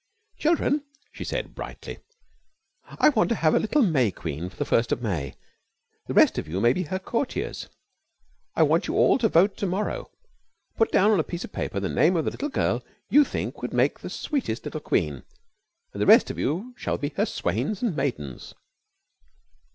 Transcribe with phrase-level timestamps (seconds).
[0.39, 1.99] "Children," she said brightly.
[2.87, 5.35] "I want to have a little May Queen for the first of May.
[6.07, 7.69] The rest of you must be her courtiers.
[8.55, 10.09] I want you all to vote to morrow.
[10.75, 13.61] Put down on a piece of paper the name of the little girl you think
[13.61, 15.21] would make the sweetest little Queen,
[15.93, 18.55] and the rest of you shall be her swains and maidens."